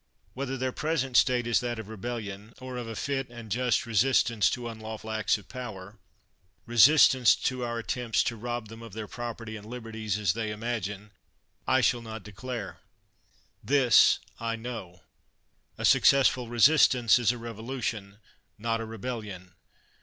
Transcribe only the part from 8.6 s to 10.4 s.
them of their property and liberties, as